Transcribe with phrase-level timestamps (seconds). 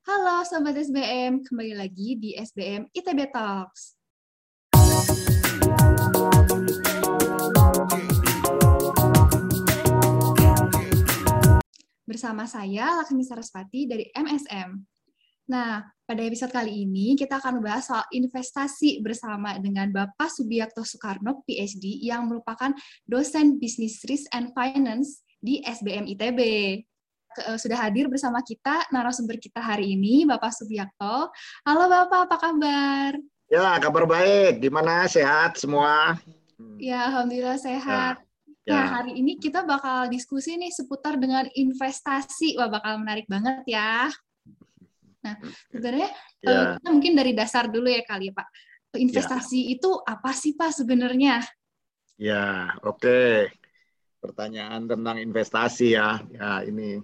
[0.00, 4.00] Halo Sobat SBM, kembali lagi di SBM ITB Talks.
[12.08, 14.80] Bersama saya Laksmi Sarasvati dari MSM.
[15.52, 21.44] Nah, pada episode kali ini kita akan membahas soal investasi bersama dengan Bapak Subiakto Soekarno,
[21.44, 22.72] PhD, yang merupakan
[23.04, 26.40] dosen Business Risk and Finance di SBM ITB.
[27.30, 31.30] Eh, sudah hadir bersama kita narasumber kita hari ini, Bapak Subiakto.
[31.62, 33.14] Halo Bapak, apa kabar?
[33.46, 34.58] Ya, kabar baik.
[34.58, 35.06] Gimana?
[35.06, 36.18] Sehat semua?
[36.82, 38.18] Ya, Alhamdulillah sehat.
[38.66, 38.74] Ya.
[38.74, 42.58] Nah, hari ini kita bakal diskusi nih seputar dengan investasi.
[42.58, 44.10] Wah, bakal menarik banget ya.
[45.22, 45.38] Nah,
[45.70, 46.10] sebenarnya
[46.42, 46.82] ya.
[46.82, 48.48] kita mungkin dari dasar dulu ya kali ya Pak.
[48.98, 49.78] Investasi ya.
[49.78, 51.46] itu apa sih Pak sebenarnya?
[52.18, 52.98] Ya, oke.
[52.98, 53.54] Okay.
[54.18, 56.18] Pertanyaan tentang investasi ya.
[56.34, 56.98] Ya, ini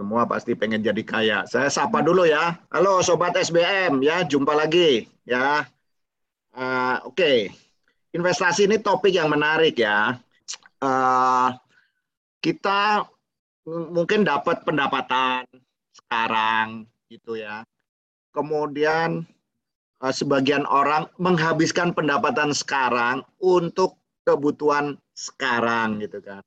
[0.00, 1.38] semua pasti pengen jadi kaya.
[1.44, 2.56] Saya sapa dulu ya.
[2.72, 5.68] Halo sobat SBM ya, jumpa lagi ya.
[6.56, 7.20] Uh, oke.
[7.20, 7.52] Okay.
[8.16, 10.16] Investasi ini topik yang menarik ya.
[10.80, 11.52] Uh,
[12.40, 13.04] kita
[13.68, 15.44] mungkin dapat pendapatan
[15.92, 17.60] sekarang gitu ya.
[18.32, 19.28] Kemudian
[20.00, 26.40] uh, sebagian orang menghabiskan pendapatan sekarang untuk kebutuhan sekarang gitu kan.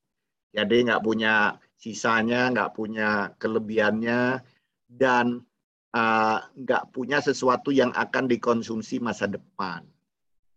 [0.58, 4.40] Jadi nggak punya sisanya, nggak punya kelebihannya,
[4.88, 5.44] dan
[5.92, 9.84] uh, nggak punya sesuatu yang akan dikonsumsi masa depan.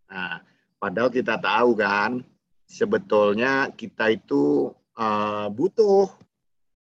[0.07, 0.39] Nah,
[0.79, 2.23] padahal kita tahu kan,
[2.63, 6.07] sebetulnya kita itu uh, butuh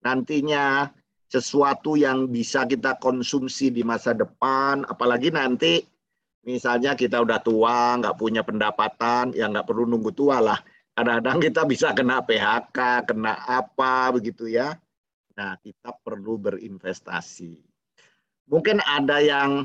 [0.02, 0.90] nantinya
[1.30, 5.86] sesuatu yang bisa kita konsumsi di masa depan, apalagi nanti
[6.42, 10.58] misalnya kita udah tua, nggak punya pendapatan, ya nggak perlu nunggu tua lah.
[10.92, 14.76] Kadang-kadang kita bisa kena PHK, kena apa begitu ya.
[15.32, 17.56] Nah, kita perlu berinvestasi.
[18.52, 19.64] Mungkin ada yang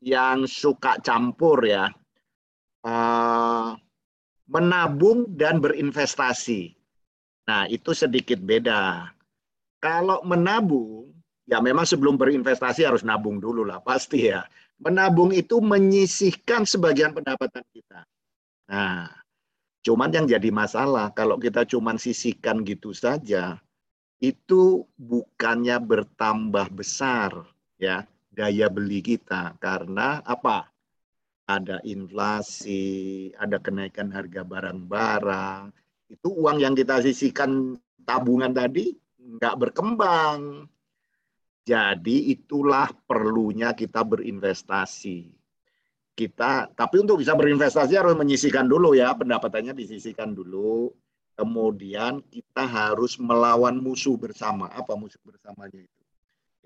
[0.00, 1.92] yang suka campur ya,
[2.88, 3.76] uh,
[4.48, 6.72] menabung dan berinvestasi.
[7.44, 9.12] Nah, itu sedikit beda.
[9.76, 11.12] Kalau menabung,
[11.44, 14.40] ya memang sebelum berinvestasi harus nabung dulu lah, pasti ya.
[14.80, 18.02] Menabung itu menyisihkan sebagian pendapatan kita.
[18.72, 19.21] Nah,
[19.82, 23.58] cuman yang jadi masalah kalau kita cuman sisihkan gitu saja,
[24.22, 27.42] itu bukannya bertambah besar
[27.74, 30.70] ya daya beli kita karena apa?
[31.42, 35.74] Ada inflasi, ada kenaikan harga barang-barang.
[36.06, 37.76] Itu uang yang kita sisihkan
[38.06, 40.70] tabungan tadi nggak berkembang.
[41.66, 45.41] Jadi itulah perlunya kita berinvestasi.
[46.12, 50.92] Kita, tapi untuk bisa berinvestasi harus menyisikan dulu ya, pendapatannya disisikan dulu.
[51.32, 54.68] Kemudian kita harus melawan musuh bersama.
[54.76, 56.02] Apa musuh bersamanya itu?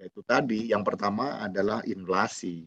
[0.02, 2.66] Yaitu tadi, yang pertama adalah inflasi.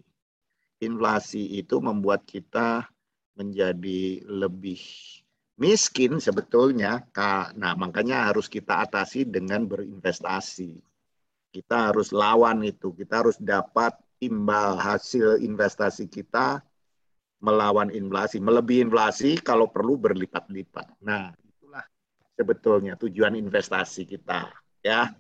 [0.80, 2.88] Inflasi itu membuat kita
[3.36, 4.80] menjadi lebih
[5.60, 7.04] miskin sebetulnya.
[7.60, 10.80] Nah, makanya harus kita atasi dengan berinvestasi.
[11.52, 12.96] Kita harus lawan itu.
[12.96, 13.92] Kita harus dapat
[14.24, 16.64] imbal hasil investasi kita
[17.40, 18.38] melawan inflasi.
[18.44, 21.00] Melebihi inflasi kalau perlu berlipat-lipat.
[21.04, 21.84] Nah, itulah
[22.36, 24.52] sebetulnya tujuan investasi kita,
[24.84, 25.12] ya.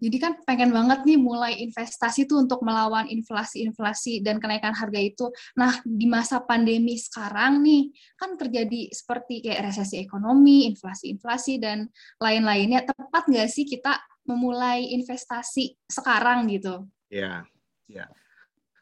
[0.00, 5.28] Jadi kan pengen banget nih mulai investasi tuh untuk melawan inflasi-inflasi dan kenaikan harga itu.
[5.60, 11.84] Nah, di masa pandemi sekarang nih, kan terjadi seperti kayak resesi ekonomi, inflasi-inflasi, dan
[12.16, 12.88] lain-lainnya.
[12.88, 16.88] Tepat nggak sih kita memulai investasi sekarang gitu?
[17.12, 17.44] Ya,
[17.84, 18.08] ya.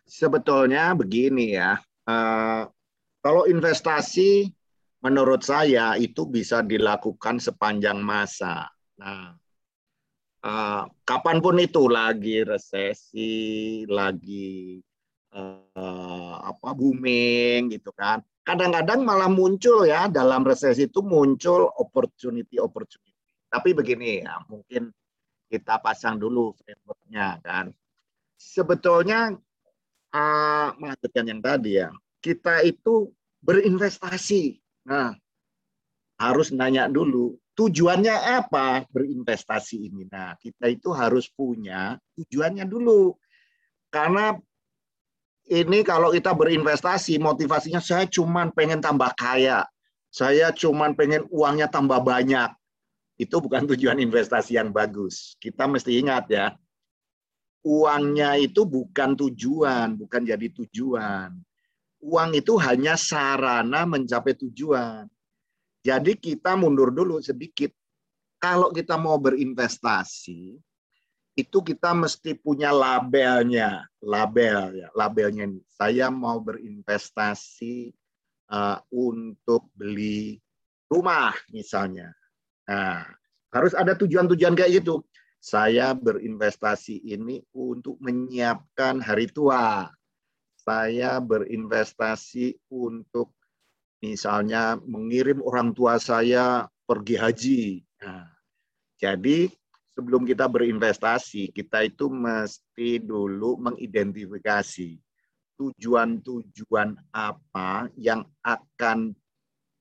[0.07, 2.63] Sebetulnya begini ya, uh,
[3.29, 4.49] kalau investasi
[5.05, 8.73] menurut saya itu bisa dilakukan sepanjang masa.
[8.97, 9.37] Nah,
[10.49, 14.81] uh, kapan pun itu lagi resesi, lagi
[15.37, 18.25] uh, apa booming gitu kan.
[18.49, 23.13] Kadang-kadang malah muncul ya dalam resesi itu muncul opportunity opportunity.
[23.45, 24.89] Tapi begini ya, mungkin
[25.53, 27.77] kita pasang dulu frameworknya kan.
[28.41, 29.37] Sebetulnya
[30.17, 31.93] uh, melanjutkan yang tadi ya,
[32.25, 33.13] kita itu
[33.43, 34.59] berinvestasi.
[34.89, 35.15] Nah,
[36.19, 40.07] harus nanya dulu tujuannya apa berinvestasi ini?
[40.07, 43.19] Nah, kita itu harus punya tujuannya dulu.
[43.91, 44.39] Karena
[45.51, 49.67] ini kalau kita berinvestasi, motivasinya saya cuma pengen tambah kaya.
[50.09, 52.55] Saya cuma pengen uangnya tambah banyak.
[53.19, 55.35] Itu bukan tujuan investasi yang bagus.
[55.43, 56.55] Kita mesti ingat ya,
[57.67, 61.35] uangnya itu bukan tujuan, bukan jadi tujuan.
[61.99, 65.11] Uang itu hanya sarana mencapai tujuan.
[65.83, 67.75] Jadi kita mundur dulu sedikit.
[68.39, 70.55] Kalau kita mau berinvestasi,
[71.39, 75.63] itu kita mesti punya labelnya, label ya, labelnya ini.
[75.71, 77.95] Saya mau berinvestasi
[78.51, 80.43] uh, untuk beli
[80.91, 82.11] rumah misalnya.
[82.67, 83.07] Nah,
[83.55, 85.03] harus ada tujuan-tujuan kayak gitu.
[85.39, 89.87] Saya berinvestasi ini untuk menyiapkan hari tua.
[90.69, 93.33] Saya berinvestasi untuk
[94.05, 97.63] misalnya mengirim orang tua saya pergi haji.
[98.05, 98.29] Nah,
[99.01, 99.49] jadi
[99.97, 105.01] sebelum kita berinvestasi, kita itu mesti dulu mengidentifikasi
[105.57, 109.17] tujuan-tujuan apa yang akan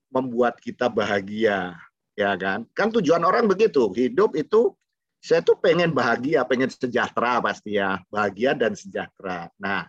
[0.08, 1.76] membuat kita bahagia,
[2.16, 2.64] ya kan?
[2.72, 4.72] Kan tujuan orang begitu, hidup itu
[5.20, 9.52] saya tuh pengen bahagia, pengen sejahtera pasti ya, bahagia dan sejahtera.
[9.60, 9.84] Nah,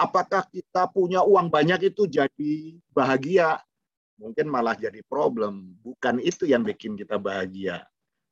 [0.00, 3.60] apakah kita punya uang banyak itu jadi bahagia?
[4.16, 5.76] Mungkin malah jadi problem.
[5.84, 7.84] Bukan itu yang bikin kita bahagia.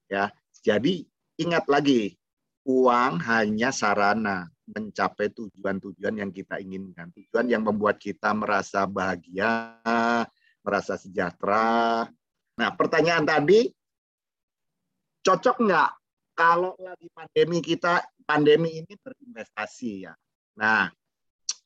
[0.09, 0.33] Ya,
[0.65, 1.05] jadi
[1.37, 2.17] ingat lagi,
[2.65, 7.13] uang hanya sarana mencapai tujuan-tujuan yang kita inginkan.
[7.13, 9.81] Tujuan yang membuat kita merasa bahagia,
[10.61, 12.09] merasa sejahtera.
[12.57, 13.69] Nah, pertanyaan tadi,
[15.25, 15.91] cocok nggak
[16.37, 20.15] kalau lagi pandemi kita, pandemi ini berinvestasi ya.
[20.61, 20.93] Nah,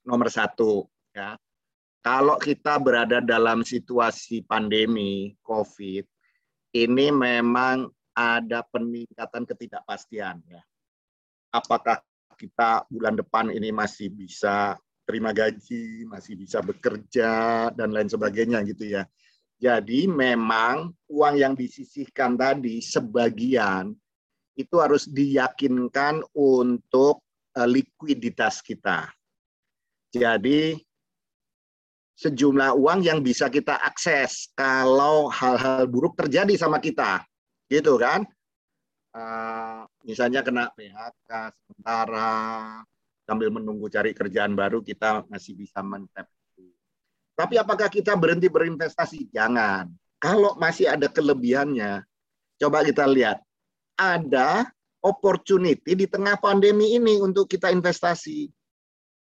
[0.03, 1.39] nomor satu ya,
[2.03, 6.03] kalau kita berada dalam situasi pandemi COVID,
[6.75, 10.63] ini memang ada peningkatan ketidakpastian ya.
[11.55, 12.03] Apakah
[12.35, 14.75] kita bulan depan ini masih bisa
[15.07, 19.07] terima gaji, masih bisa bekerja dan lain sebagainya gitu ya.
[19.63, 23.95] Jadi memang uang yang disisihkan tadi sebagian
[24.59, 27.23] itu harus diyakinkan untuk
[27.55, 29.07] uh, likuiditas kita.
[30.13, 30.77] Jadi
[32.21, 37.25] sejumlah uang yang bisa kita akses kalau hal-hal buruk terjadi sama kita.
[37.67, 38.29] Gitu kan?
[39.13, 42.81] Uh, misalnya kena PHK sementara
[43.25, 46.29] sambil menunggu cari kerjaan baru kita masih bisa mentap
[47.33, 49.33] tapi apakah kita berhenti berinvestasi?
[49.33, 49.89] Jangan.
[50.23, 52.05] Kalau masih ada kelebihannya
[52.61, 53.43] coba kita lihat.
[53.99, 54.69] Ada
[55.03, 58.47] opportunity di tengah pandemi ini untuk kita investasi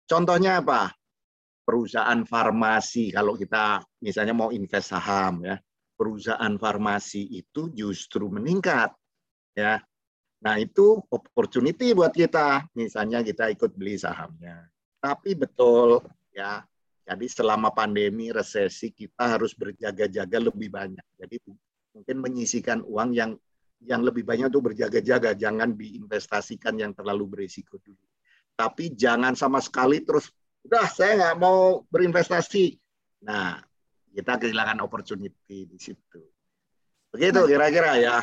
[0.06, 0.93] contohnya apa?
[1.62, 5.56] Perusahaan farmasi kalau kita misalnya mau invest saham ya.
[5.94, 8.90] Perusahaan farmasi itu justru meningkat
[9.54, 9.78] ya.
[10.43, 12.66] Nah itu opportunity buat kita.
[12.75, 14.66] Misalnya kita ikut beli sahamnya.
[14.99, 16.02] Tapi betul
[16.34, 16.66] ya.
[17.02, 21.06] Jadi selama pandemi resesi kita harus berjaga-jaga lebih banyak.
[21.19, 21.38] Jadi
[21.94, 23.31] mungkin menyisikan uang yang
[23.82, 25.38] yang lebih banyak untuk berjaga-jaga.
[25.38, 28.12] Jangan diinvestasikan yang terlalu berisiko dulu
[28.54, 30.31] tapi jangan sama sekali terus
[30.62, 32.78] udah saya nggak mau berinvestasi
[33.26, 33.58] nah
[34.12, 36.20] kita kehilangan opportunity di situ.
[37.12, 38.16] Begitu nah, kira-kira ya.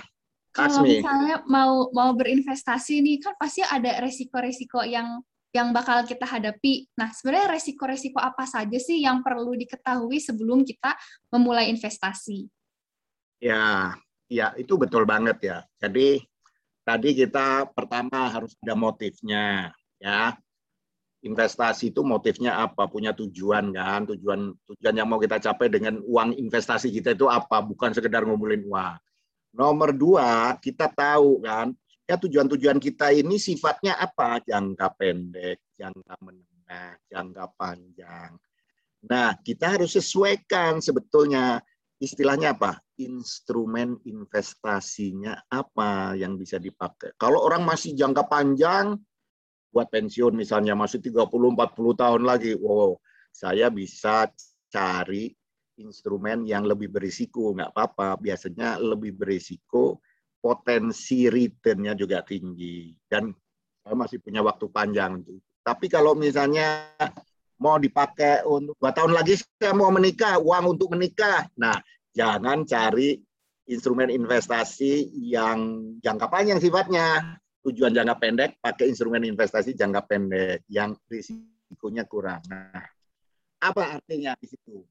[0.50, 6.90] Kalau misalnya mau mau berinvestasi nih kan pasti ada resiko-resiko yang yang bakal kita hadapi.
[6.94, 10.94] Nah, sebenarnya resiko-resiko apa saja sih yang perlu diketahui sebelum kita
[11.34, 12.46] memulai investasi?
[13.42, 13.94] Ya,
[14.30, 15.58] ya itu betul banget ya.
[15.82, 16.22] Jadi
[16.86, 20.34] tadi kita pertama harus ada motifnya, ya
[21.20, 26.40] investasi itu motifnya apa, punya tujuan kan, tujuan tujuan yang mau kita capai dengan uang
[26.40, 28.96] investasi kita itu apa, bukan sekedar ngumpulin uang.
[29.52, 31.76] Nomor dua, kita tahu kan,
[32.08, 38.32] ya tujuan-tujuan kita ini sifatnya apa, jangka pendek, jangka menengah, jangka panjang.
[39.10, 41.60] Nah, kita harus sesuaikan sebetulnya
[42.00, 42.80] istilahnya apa?
[43.00, 47.16] Instrumen investasinya apa yang bisa dipakai.
[47.20, 48.96] Kalau orang masih jangka panjang,
[49.70, 52.58] buat pensiun misalnya masih 30 40 tahun lagi.
[52.58, 52.98] Wow,
[53.30, 54.30] saya bisa
[54.70, 55.34] cari
[55.80, 58.20] instrumen yang lebih berisiko, nggak apa-apa.
[58.20, 60.04] Biasanya lebih berisiko,
[60.42, 62.92] potensi returnnya juga tinggi.
[63.08, 63.32] Dan
[63.82, 65.24] saya masih punya waktu panjang.
[65.64, 66.92] Tapi kalau misalnya
[67.60, 71.48] mau dipakai untuk dua tahun lagi saya mau menikah, uang untuk menikah.
[71.60, 71.80] Nah,
[72.16, 73.20] jangan cari
[73.70, 77.38] instrumen investasi yang jangka panjang sifatnya
[77.70, 82.42] tujuan jangka pendek pakai instrumen investasi jangka pendek yang risikonya kurang.
[82.50, 82.86] Nah,
[83.62, 84.82] apa artinya di situ?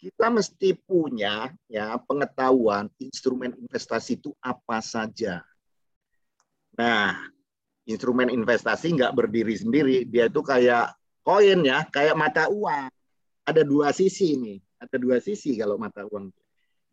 [0.00, 5.40] Kita mesti punya ya pengetahuan instrumen investasi itu apa saja.
[6.74, 7.14] Nah,
[7.86, 12.90] instrumen investasi nggak berdiri sendiri, dia itu kayak koin ya, kayak mata uang.
[13.44, 16.32] Ada dua sisi nih, ada dua sisi kalau mata uang.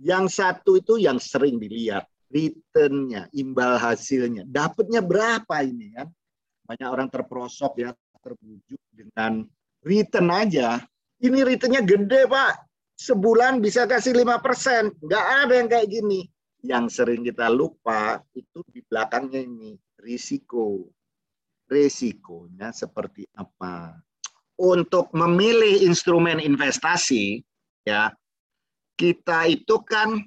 [0.02, 6.08] Yang satu itu yang sering dilihat, returnnya, imbal hasilnya, dapatnya berapa ini kan?
[6.66, 7.92] Banyak orang terperosok ya,
[8.24, 9.44] terbujuk dengan
[9.84, 10.80] return aja.
[11.22, 12.66] Ini returnnya gede pak,
[12.98, 16.26] sebulan bisa kasih lima persen, nggak ada yang kayak gini.
[16.62, 20.90] Yang sering kita lupa itu di belakangnya ini risiko.
[21.72, 23.96] resikonya seperti apa.
[24.60, 27.40] Untuk memilih instrumen investasi,
[27.88, 28.12] ya
[29.00, 30.20] kita itu kan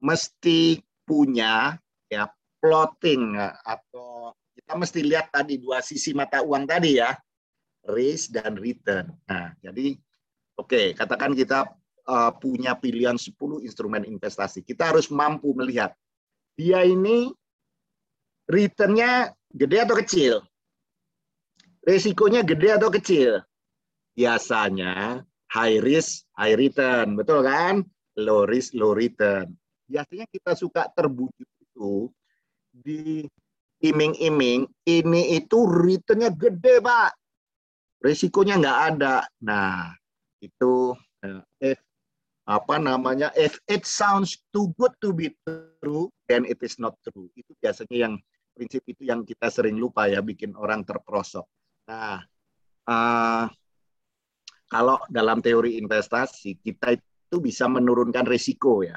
[0.00, 1.78] mesti punya
[2.10, 2.26] ya
[2.58, 7.14] plotting ya, atau kita mesti lihat tadi dua sisi mata uang tadi ya,
[7.86, 9.06] risk dan return.
[9.30, 9.94] Nah, jadi
[10.58, 11.70] oke, okay, katakan kita
[12.10, 14.66] uh, punya pilihan 10 instrumen investasi.
[14.66, 15.94] Kita harus mampu melihat
[16.58, 17.30] dia ini
[18.50, 20.34] returnnya gede atau kecil?
[21.86, 23.38] Resikonya gede atau kecil?
[24.16, 25.22] Biasanya
[25.52, 27.14] high risk, high return.
[27.14, 27.84] Betul kan?
[28.18, 29.54] Low risk, low return.
[29.86, 32.10] Biasanya kita suka terbujuk itu
[32.70, 33.24] di
[33.82, 37.10] iming-iming, ini itu returnnya gede, Pak.
[38.02, 39.24] Resikonya nggak ada.
[39.42, 39.94] Nah,
[40.42, 40.92] itu
[41.62, 41.78] if
[42.46, 45.34] apa namanya if it sounds too good to be
[45.82, 48.14] true then it is not true itu biasanya yang
[48.56, 51.44] prinsip itu yang kita sering lupa ya bikin orang terperosok.
[51.92, 52.24] Nah,
[52.88, 53.44] uh,
[54.66, 58.96] kalau dalam teori investasi kita itu bisa menurunkan risiko ya,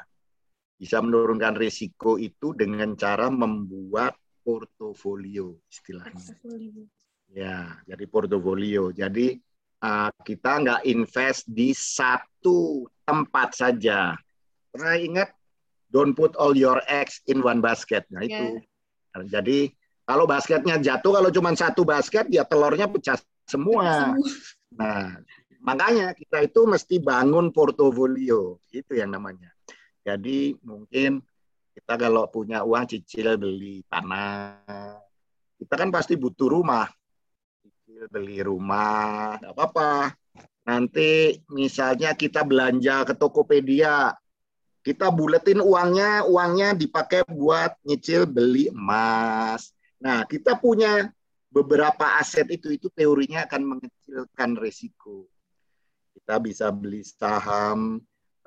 [0.80, 6.16] bisa menurunkan risiko itu dengan cara membuat portofolio istilahnya.
[6.16, 6.82] Portofolio.
[7.30, 8.88] Ya, jadi portofolio.
[8.88, 9.36] Jadi
[9.84, 14.16] uh, kita nggak invest di satu tempat saja.
[14.72, 15.28] Pernah ingat
[15.92, 18.08] don't put all your eggs in one basket.
[18.08, 18.64] Nah itu.
[18.64, 19.28] Yeah.
[19.28, 19.76] Jadi
[20.08, 23.14] kalau basketnya jatuh, kalau cuma satu basket, ya telurnya pecah
[23.46, 24.18] semua.
[24.74, 25.22] Nah,
[25.62, 29.54] makanya kita itu mesti bangun portofolio, itu yang namanya.
[30.00, 31.20] Jadi mungkin
[31.76, 35.00] kita kalau punya uang cicil beli tanah,
[35.60, 36.88] kita kan pasti butuh rumah.
[37.60, 40.16] Cicil beli rumah, nggak apa-apa.
[40.64, 44.12] Nanti misalnya kita belanja ke Tokopedia,
[44.80, 49.76] kita buletin uangnya, uangnya dipakai buat nyicil beli emas.
[50.00, 51.12] Nah, kita punya
[51.52, 55.28] beberapa aset itu, itu teorinya akan mengecilkan resiko.
[56.16, 58.00] Kita bisa beli saham,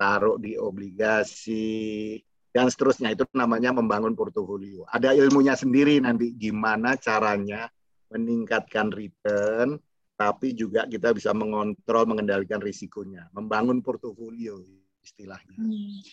[0.04, 2.20] taruh di obligasi,
[2.52, 3.16] dan seterusnya.
[3.16, 4.84] Itu namanya membangun portofolio.
[4.92, 7.72] Ada ilmunya sendiri nanti gimana caranya
[8.12, 9.80] meningkatkan return,
[10.14, 13.32] tapi juga kita bisa mengontrol, mengendalikan risikonya.
[13.32, 14.60] Membangun portofolio
[15.00, 15.56] istilahnya.
[15.56, 16.04] Hmm.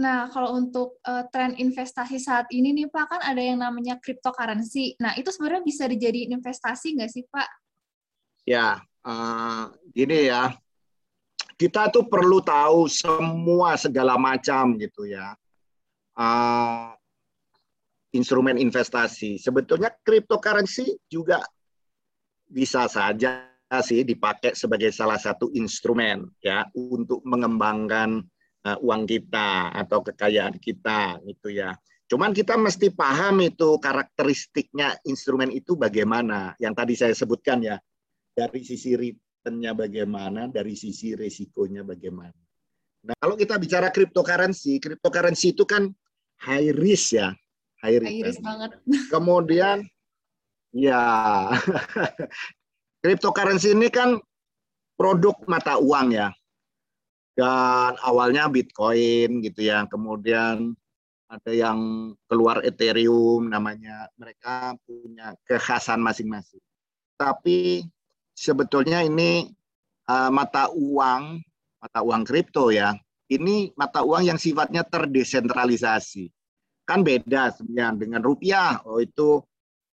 [0.00, 4.96] Nah, kalau untuk uh, tren investasi saat ini nih Pak, kan ada yang namanya cryptocurrency.
[4.96, 7.48] Nah, itu sebenarnya bisa dijadiin investasi nggak sih Pak?
[8.48, 10.56] Ya, uh, gini ya,
[11.60, 15.36] kita tuh perlu tahu semua segala macam gitu ya.
[16.16, 16.96] Uh,
[18.16, 19.36] instrumen investasi.
[19.36, 21.44] Sebetulnya cryptocurrency juga
[22.48, 23.44] bisa saja
[23.84, 28.24] sih dipakai sebagai salah satu instrumen ya untuk mengembangkan
[28.64, 31.76] uh, uang kita atau kekayaan kita gitu ya.
[32.08, 36.56] Cuman kita mesti paham itu karakteristiknya instrumen itu bagaimana.
[36.56, 37.76] Yang tadi saya sebutkan ya
[38.34, 38.96] dari sisi
[39.40, 42.36] returnnya bagaimana, dari sisi resikonya bagaimana.
[43.08, 45.88] Nah kalau kita bicara cryptocurrency, cryptocurrency itu kan
[46.44, 47.32] high risk ya,
[47.80, 48.12] high risk.
[48.12, 48.70] High risk banget.
[49.08, 49.88] Kemudian
[50.76, 51.00] ya
[53.00, 54.20] cryptocurrency ini kan
[55.00, 56.28] produk mata uang ya
[57.32, 60.76] dan awalnya Bitcoin gitu ya, kemudian
[61.30, 66.60] ada yang keluar Ethereum namanya, mereka punya kekhasan masing-masing.
[67.16, 67.88] Tapi
[68.40, 69.52] sebetulnya ini
[70.08, 71.44] uh, mata uang,
[71.76, 72.96] mata uang kripto ya,
[73.28, 76.32] ini mata uang yang sifatnya terdesentralisasi.
[76.88, 79.44] Kan beda sebenarnya dengan rupiah, oh itu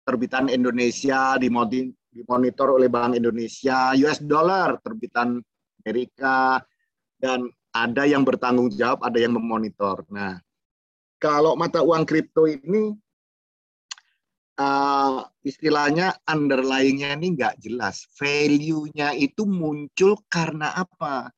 [0.03, 5.39] terbitan Indonesia dimonitor oleh Bank Indonesia, US dollar terbitan
[5.87, 6.59] Amerika,
[7.23, 10.03] dan ada yang bertanggung jawab, ada yang memonitor.
[10.11, 10.37] Nah,
[11.23, 12.99] kalau mata uang kripto ini
[14.63, 18.07] uh, istilahnya underlying-nya ini nggak jelas.
[18.15, 21.31] Value-nya itu muncul karena apa?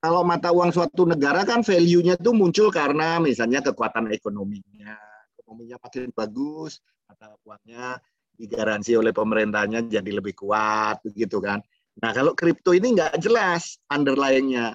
[0.00, 4.96] Kalau mata uang suatu negara kan value-nya itu muncul karena misalnya kekuatan ekonominya.
[5.36, 8.00] Ekonominya makin bagus, mata uangnya
[8.40, 11.60] digaransi oleh pemerintahnya jadi lebih kuat, begitu kan.
[12.00, 14.72] Nah, kalau kripto ini nggak jelas underlying-nya.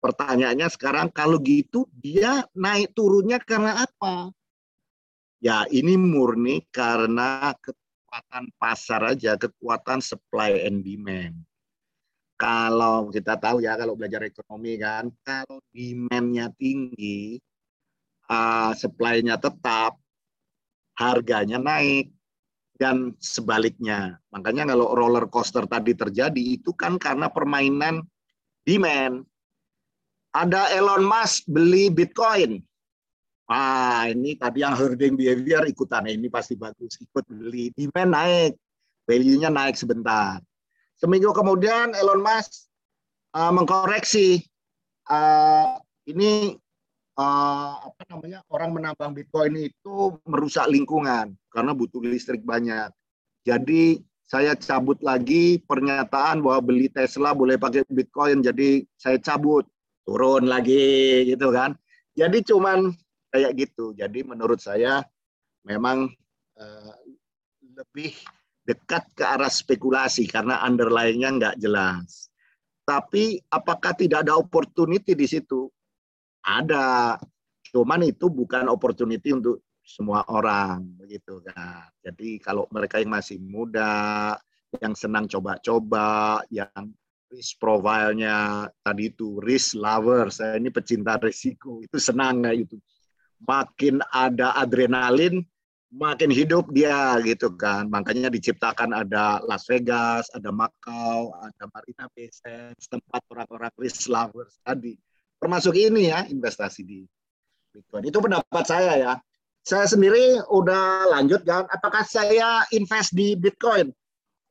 [0.00, 4.32] Pertanyaannya sekarang kalau gitu dia naik turunnya karena apa?
[5.44, 11.36] Ya ini murni karena kekuatan pasar aja, kekuatan supply and demand.
[12.40, 17.36] Kalau kita tahu ya kalau belajar ekonomi kan, kalau demand-nya tinggi,
[18.32, 20.00] uh, supply-nya tetap,
[20.96, 22.08] harganya naik
[22.80, 24.18] dan sebaliknya.
[24.32, 28.00] Makanya kalau roller coaster tadi terjadi itu kan karena permainan
[28.64, 29.28] demand
[30.34, 32.58] ada Elon Musk beli Bitcoin.
[33.44, 36.08] Ah, ini tadi yang herding behavior ikutan.
[36.08, 37.72] Ini pasti bagus, ikut beli.
[37.76, 38.52] Demand naik.
[39.04, 40.40] value-nya naik sebentar.
[40.96, 42.72] Seminggu kemudian Elon Musk
[43.36, 44.40] uh, mengkoreksi
[45.12, 45.76] uh,
[46.08, 46.56] ini
[47.20, 52.88] uh, apa namanya orang menambang Bitcoin itu merusak lingkungan karena butuh listrik banyak.
[53.44, 59.68] Jadi saya cabut lagi pernyataan bahwa beli Tesla boleh pakai Bitcoin, jadi saya cabut
[60.08, 61.76] turun lagi gitu kan.
[62.16, 62.94] Jadi cuman
[63.34, 63.90] kayak gitu.
[63.98, 65.02] Jadi menurut saya
[65.66, 66.06] memang
[66.54, 66.94] uh,
[67.74, 68.14] lebih
[68.62, 72.30] dekat ke arah spekulasi karena underlying-nya nggak jelas.
[72.86, 75.66] Tapi apakah tidak ada opportunity di situ?
[76.46, 77.18] Ada.
[77.74, 81.90] Cuman itu bukan opportunity untuk semua orang begitu kan.
[82.06, 84.36] Jadi kalau mereka yang masih muda,
[84.78, 86.92] yang senang coba-coba, yang
[87.34, 92.76] risk profile-nya tadi itu risk lover, saya ini pecinta risiko, itu senang kayak itu.
[93.44, 95.44] Makin ada adrenalin,
[95.94, 97.86] makin hidup dia gitu kan.
[97.86, 104.58] Makanya diciptakan ada Las Vegas, ada Macau, ada Marina Bay Sands, tempat orang-orang risk lovers
[104.66, 104.98] tadi.
[105.38, 107.06] Termasuk ini ya investasi di
[107.70, 108.10] Bitcoin.
[108.10, 109.14] Itu pendapat saya ya.
[109.64, 111.64] Saya sendiri udah lanjut kan.
[111.72, 113.88] Apakah saya invest di Bitcoin?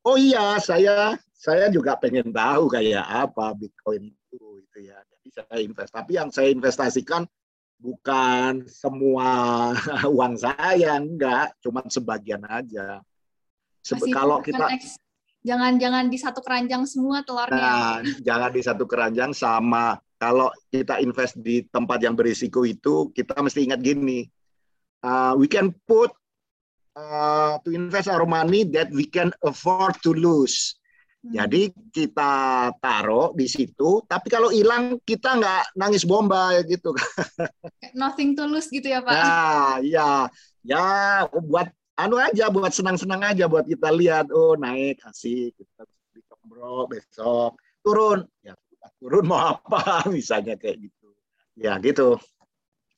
[0.04, 4.98] Oh iya, saya saya juga pengen tahu kayak apa Bitcoin itu itu ya.
[5.00, 5.92] Jadi saya invest.
[5.94, 7.24] Tapi yang saya investasikan
[7.82, 9.30] bukan semua
[10.16, 11.56] uang saya enggak.
[11.60, 13.02] Cuma sebagian aja.
[13.84, 14.72] Sebe kalau kita
[15.44, 17.60] jangan jangan di satu keranjang semua telurnya.
[17.60, 20.00] Nah, jangan di satu keranjang sama.
[20.16, 24.24] Kalau kita invest di tempat yang berisiko itu kita mesti ingat gini.
[25.04, 26.16] Uh, we can put
[26.96, 30.80] uh, to invest our money that we can afford to lose.
[31.24, 32.32] Jadi kita
[32.84, 36.92] taruh di situ, tapi kalau hilang kita nggak nangis bomba gitu.
[37.96, 39.16] Nothing to lose gitu ya Pak?
[39.16, 39.32] Ya,
[39.80, 40.10] ya,
[40.68, 40.86] ya
[41.32, 45.88] buat anu aja, buat senang-senang aja, buat kita lihat, oh naik asik, kita
[46.44, 48.52] bro besok turun, ya
[49.00, 51.08] turun mau apa, misalnya kayak gitu.
[51.56, 52.20] Ya gitu.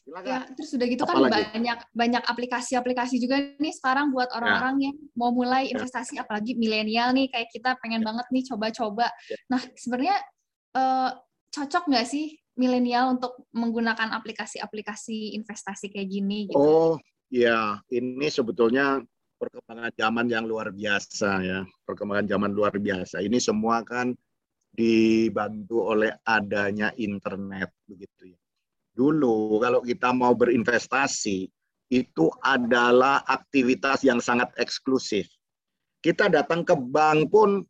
[0.05, 0.29] Silakan.
[0.29, 4.37] Ya, terus sudah gitu kan banyak banyak aplikasi-aplikasi juga nih sekarang buat ya.
[4.37, 4.83] orang-orang ya.
[4.85, 5.73] yang mau mulai ya.
[5.73, 6.29] investasi ya.
[6.29, 8.13] apalagi milenial nih kayak kita pengen ya.
[8.13, 9.09] banget nih coba-coba.
[9.09, 9.37] Ya.
[9.49, 10.17] Nah, sebenarnya
[10.77, 11.09] eh,
[11.49, 16.61] cocok nggak sih milenial untuk menggunakan aplikasi-aplikasi investasi kayak gini gitu?
[16.61, 16.93] Oh,
[17.33, 19.01] ya, ini sebetulnya
[19.41, 21.59] perkembangan zaman yang luar biasa ya.
[21.81, 23.25] Perkembangan zaman luar biasa.
[23.25, 24.13] Ini semua kan
[24.69, 28.44] dibantu oleh adanya internet begitu ya
[28.95, 31.51] Dulu kalau kita mau berinvestasi
[31.91, 35.27] itu adalah aktivitas yang sangat eksklusif.
[35.99, 37.61] Kita datang ke bank pun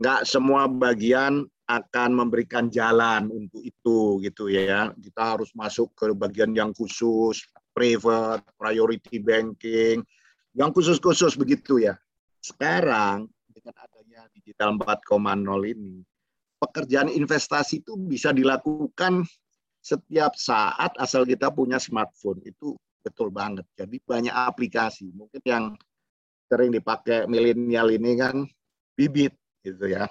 [0.00, 4.94] nggak semua bagian akan memberikan jalan untuk itu gitu ya.
[4.94, 7.42] Kita harus masuk ke bagian yang khusus,
[7.74, 10.02] private, priority banking,
[10.54, 11.94] yang khusus-khusus begitu ya.
[12.42, 15.06] Sekarang dengan adanya digital 4.0
[15.70, 16.02] ini,
[16.58, 19.22] pekerjaan investasi itu bisa dilakukan
[19.80, 23.64] setiap saat asal kita punya smartphone itu betul banget.
[23.74, 25.08] Jadi banyak aplikasi.
[25.16, 25.64] Mungkin yang
[26.46, 28.44] sering dipakai milenial ini kan
[28.92, 29.32] Bibit
[29.64, 30.06] gitu ya.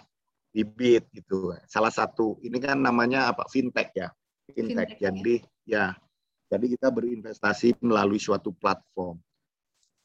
[0.49, 1.53] Bibit gitu.
[1.69, 3.45] Salah satu ini kan namanya apa?
[3.45, 4.09] fintech ya.
[4.49, 4.65] Fintech.
[4.65, 5.01] fintech ya.
[5.13, 5.35] jadi
[5.69, 5.85] ya.
[6.49, 9.21] Jadi kita berinvestasi melalui suatu platform.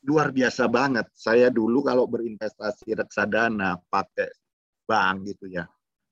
[0.04, 1.08] Luar biasa banget.
[1.16, 4.28] Saya dulu kalau berinvestasi reksadana pakai
[4.84, 5.64] bank gitu ya.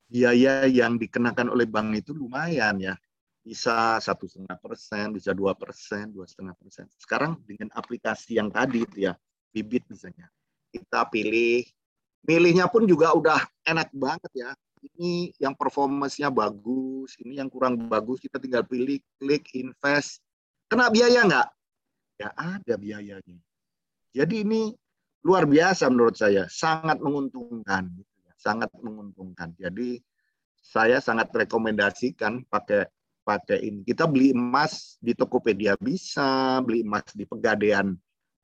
[0.09, 2.97] Biaya yang dikenakan oleh bank itu lumayan ya
[3.43, 6.87] bisa satu setengah persen, bisa dua persen, dua setengah persen.
[6.95, 9.19] Sekarang dengan aplikasi yang tadi itu ya,
[9.51, 10.31] bibit misalnya,
[10.71, 11.67] kita pilih,
[12.23, 14.51] milihnya pun juga udah enak banget ya.
[14.83, 20.19] Ini yang performance-nya bagus, ini yang kurang bagus, kita tinggal pilih, klik, invest.
[20.67, 21.49] Kena biaya nggak?
[22.19, 23.39] Ya ada biayanya.
[24.11, 24.75] Jadi ini
[25.23, 28.35] luar biasa menurut saya, sangat menguntungkan, gitu ya.
[28.35, 29.55] sangat menguntungkan.
[29.55, 30.03] Jadi
[30.63, 32.87] saya sangat rekomendasikan pakai
[33.23, 33.81] pakai ini.
[33.87, 37.95] Kita beli emas di Tokopedia bisa, beli emas di Pegadaian,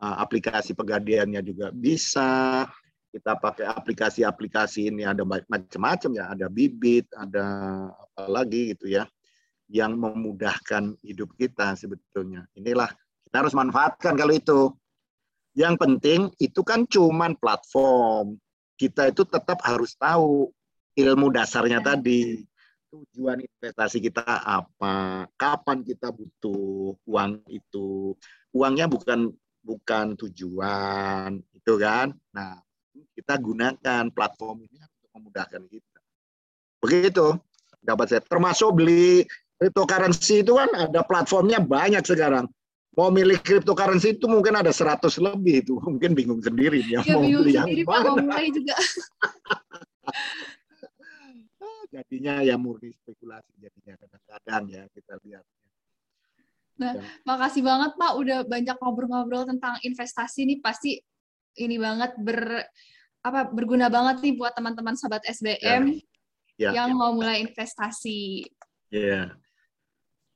[0.00, 2.64] uh, aplikasi Pegadaiannya juga bisa.
[3.08, 7.44] Kita pakai aplikasi-aplikasi ini ada macam-macam ya, ada bibit, ada
[7.88, 9.08] apa lagi gitu ya,
[9.72, 12.44] yang memudahkan hidup kita sebetulnya.
[12.52, 12.92] Inilah
[13.28, 14.60] kita harus manfaatkan kalau itu.
[15.56, 18.38] Yang penting itu kan cuman platform.
[18.78, 20.52] Kita itu tetap harus tahu
[20.94, 22.46] ilmu dasarnya tadi
[23.06, 28.14] tujuan investasi kita apa, kapan kita butuh uang itu.
[28.50, 29.30] Uangnya bukan
[29.62, 32.11] bukan tujuan, itu kan.
[32.32, 32.58] Nah,
[33.14, 36.00] kita gunakan platform ini untuk memudahkan kita.
[36.82, 37.26] Begitu
[37.82, 38.22] dapat saya.
[38.22, 39.26] Termasuk beli
[39.58, 42.46] cryptocurrency itu kan ada platformnya banyak sekarang.
[42.98, 47.22] mau milih cryptocurrency itu mungkin ada 100 lebih itu mungkin bingung sendiri dia ya, mau
[47.22, 48.74] bingung beli sendiri Pak, mau mulai juga.
[51.88, 55.44] jadinya ya murni spekulasi jadinya kadang-kadang ya kita lihat.
[56.79, 60.94] Nah, Dan, makasih banget Pak udah banyak ngobrol-ngobrol tentang investasi nih pasti
[61.59, 62.62] ini banget ber
[63.18, 65.98] apa berguna banget nih buat teman-teman sobat SBM
[66.55, 66.98] ya, ya, yang ya.
[66.98, 68.46] mau mulai investasi.
[68.94, 69.35] Iya.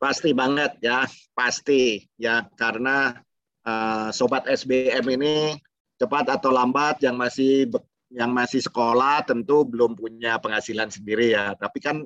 [0.03, 3.15] Pasti banget ya, pasti ya karena
[3.63, 5.55] uh, sobat SBM ini
[5.95, 7.71] cepat atau lambat yang masih
[8.13, 12.05] yang masih sekolah tentu belum punya penghasilan sendiri ya, tapi kan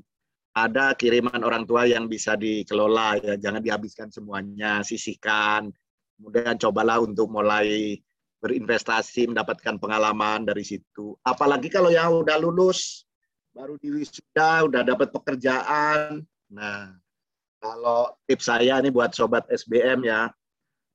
[0.57, 5.69] ada kiriman orang tua yang bisa dikelola ya, jangan dihabiskan semuanya, sisihkan.
[6.17, 8.01] Kemudian cobalah untuk mulai
[8.41, 11.13] berinvestasi, mendapatkan pengalaman dari situ.
[11.21, 13.05] Apalagi kalau yang udah lulus,
[13.53, 16.25] baru di wisuda, udah dapat pekerjaan.
[16.49, 16.97] Nah,
[17.61, 20.33] kalau tips saya ini buat sobat SBM ya,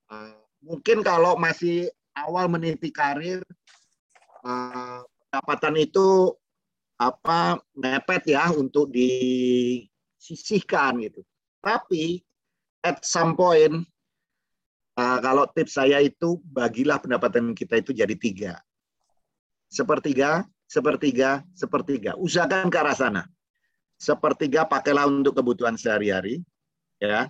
[0.09, 1.85] uh, mungkin kalau masih
[2.17, 3.45] awal meniti karir,
[4.41, 6.35] pendapatan itu
[7.01, 11.25] apa mepet ya untuk disisihkan gitu.
[11.61, 12.21] Tapi
[12.85, 13.85] at some point,
[14.97, 18.53] uh, kalau tips saya itu bagilah pendapatan kita itu jadi tiga.
[19.71, 22.11] Sepertiga, sepertiga, sepertiga.
[22.19, 23.23] Usahakan ke arah sana.
[23.97, 26.41] Sepertiga pakailah untuk kebutuhan sehari-hari
[26.97, 27.29] ya.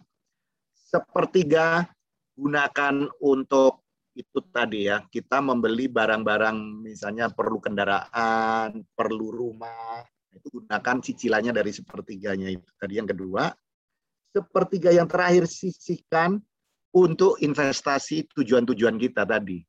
[0.73, 1.87] Sepertiga
[2.35, 10.97] gunakan untuk itu tadi ya, kita membeli barang-barang misalnya perlu kendaraan, perlu rumah, itu gunakan
[10.99, 12.67] cicilannya dari sepertiganya itu.
[12.75, 13.51] Tadi yang kedua,
[14.31, 16.39] sepertiga yang terakhir sisihkan
[16.91, 19.63] untuk investasi tujuan-tujuan kita tadi.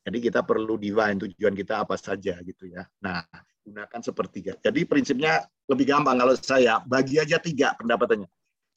[0.00, 2.86] Jadi kita perlu divine tujuan kita apa saja gitu ya.
[3.04, 3.20] Nah,
[3.66, 4.56] gunakan sepertiga.
[4.58, 8.26] Jadi prinsipnya lebih gampang kalau saya bagi aja tiga pendapatannya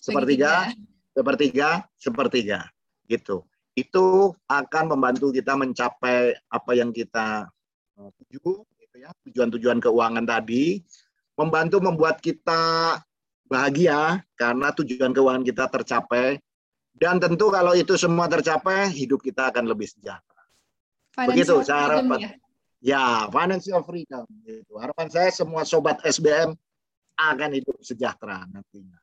[0.04, 0.76] sepertiga,
[1.16, 2.60] sepertiga, sepertiga,
[3.08, 3.48] gitu.
[3.74, 7.50] Itu akan membantu kita mencapai apa yang kita
[7.98, 10.82] eh, tuju, gitu ya, tujuan-tujuan keuangan tadi,
[11.34, 13.02] membantu membuat kita
[13.50, 16.38] bahagia karena tujuan keuangan kita tercapai,
[16.94, 20.44] dan tentu kalau itu semua tercapai, hidup kita akan lebih sejahtera.
[21.14, 22.20] Financial Begitu saya harapkan.
[22.22, 22.32] Ya?
[22.80, 24.26] ya, financial freedom.
[24.46, 24.74] Gitu.
[24.78, 26.54] Harapan saya semua sobat SBM
[27.18, 29.03] akan hidup sejahtera nantinya.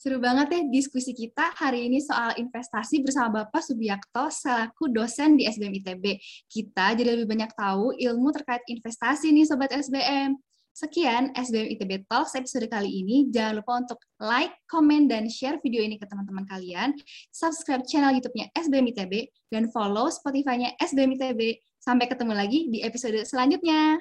[0.00, 5.44] Seru banget ya diskusi kita hari ini soal investasi bersama Bapak Subiakto selaku dosen di
[5.44, 6.16] SBM ITB.
[6.48, 10.40] Kita jadi lebih banyak tahu ilmu terkait investasi nih Sobat SBM.
[10.72, 13.28] Sekian SBM ITB Talks episode kali ini.
[13.28, 16.96] Jangan lupa untuk like, comment, dan share video ini ke teman-teman kalian.
[17.28, 21.60] Subscribe channel YouTube-nya SBM ITB dan follow Spotify-nya SBM ITB.
[21.76, 24.00] Sampai ketemu lagi di episode selanjutnya.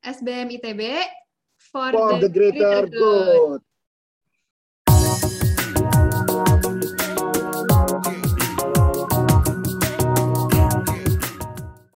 [0.00, 1.04] SBM ITB
[1.68, 2.96] for, for the, the greater good.
[2.96, 3.73] good.